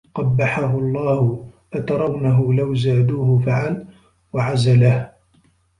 [0.15, 3.85] قَبَّحَهُ اللَّهُ أَتَرَوْنَهُ لَوْ زَادُوهُ فَعَلَ؟
[4.33, 5.11] وَعَزَلَهُ